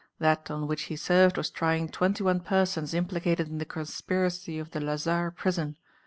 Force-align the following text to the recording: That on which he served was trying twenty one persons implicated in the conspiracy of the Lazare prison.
That 0.17 0.49
on 0.49 0.65
which 0.65 0.85
he 0.89 0.95
served 0.95 1.37
was 1.37 1.51
trying 1.51 1.87
twenty 1.87 2.23
one 2.23 2.39
persons 2.39 2.95
implicated 2.95 3.49
in 3.49 3.59
the 3.59 3.65
conspiracy 3.65 4.57
of 4.57 4.71
the 4.71 4.79
Lazare 4.79 5.29
prison. 5.29 5.75